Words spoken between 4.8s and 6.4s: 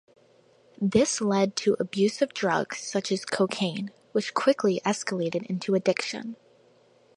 escalated into addiction.